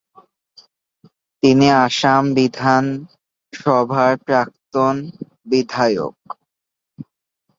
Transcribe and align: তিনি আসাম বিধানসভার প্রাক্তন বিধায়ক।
তিনি 1.43 1.67
আসাম 1.83 2.23
বিধানসভার 2.35 4.13
প্রাক্তন 4.25 4.95
বিধায়ক। 5.47 6.17